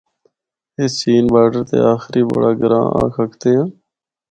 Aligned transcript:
اس 0.79 0.91
چین 1.01 1.23
باڈر 1.33 1.61
تے 1.69 1.77
آخری 1.93 2.21
بڑا 2.31 2.51
گراں 2.59 2.87
آکھ 3.01 3.17
ہکدیاں 3.23 3.59
ہاں۔ 3.67 3.67